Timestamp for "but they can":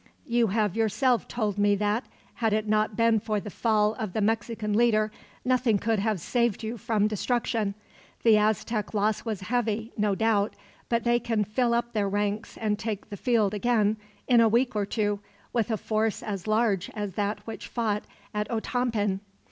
10.89-11.43